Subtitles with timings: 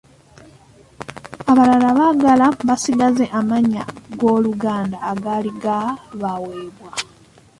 [1.51, 3.83] Abalala baagala basigaze amannya
[4.19, 6.91] g’Oluganda agaali gaabaweebwa.